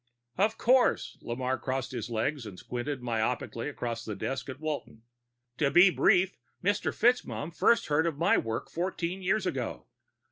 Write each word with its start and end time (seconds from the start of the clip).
"Of 0.35 0.57
course." 0.57 1.15
Lamarre 1.21 1.59
crossed 1.59 1.91
his 1.91 2.09
legs 2.09 2.47
and 2.47 2.57
squinted 2.57 3.01
myopically 3.01 3.69
across 3.69 4.03
the 4.03 4.15
desk 4.15 4.49
at 4.49 4.59
Walton. 4.59 5.03
"To 5.59 5.69
be 5.69 5.91
brief, 5.91 6.39
Mr. 6.63 6.91
FitzMaugham 6.91 7.51
first 7.55 7.85
heard 7.85 8.07
of 8.07 8.17
my 8.17 8.35
work 8.35 8.71
fourteen 8.71 9.21
years 9.21 9.45
ago. 9.45 9.85